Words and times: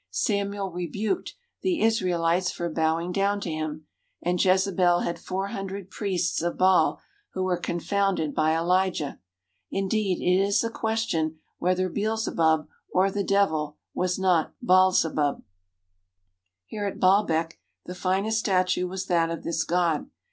Samuel 0.09 0.71
rebuked 0.71 1.35
the 1.61 1.79
Israelites 1.83 2.49
for 2.51 2.71
bowing 2.71 3.11
down 3.11 3.39
to 3.41 3.51
him, 3.51 3.85
and 4.19 4.43
Jezebel 4.43 5.01
had 5.01 5.19
four 5.19 5.49
hundred 5.49 5.91
priests 5.91 6.41
of 6.41 6.57
Baal 6.57 6.99
who 7.33 7.43
were 7.43 7.55
confounded 7.57 8.33
by 8.33 8.57
Elijah. 8.57 9.19
Indeed, 9.69 10.19
it 10.19 10.43
is 10.43 10.63
a 10.63 10.71
question 10.71 11.37
whether 11.59 11.87
Beelzebub, 11.87 12.67
or 12.91 13.11
the 13.11 13.23
devil, 13.23 13.77
was 13.93 14.17
not 14.17 14.55
Baalzebub. 14.59 15.43
235 15.43 15.45
THE 15.45 15.83
HOLY 15.85 16.45
LAND 16.49 16.63
AND 16.65 16.65
SYRIA 16.65 16.65
Here 16.65 16.85
at 16.87 16.99
Baalbek 16.99 17.59
the 17.85 17.93
finest 17.93 18.39
statue 18.39 18.87
was 18.87 19.05
that 19.05 19.29
of 19.29 19.43
this 19.43 19.63
god. 19.63 20.09